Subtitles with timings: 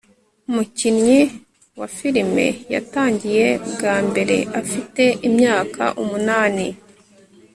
[0.49, 1.19] Umukinnyi
[1.79, 6.67] wa filime yatangiye bwa mbere afite imyaka umunani